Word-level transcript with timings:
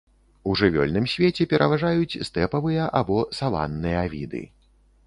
У 0.51 0.55
жывёльным 0.61 1.05
свеце 1.13 1.47
пераважаюць 1.53 2.19
стэпавыя 2.31 2.89
або 3.03 3.23
саванныя 3.43 4.03
віды. 4.17 4.43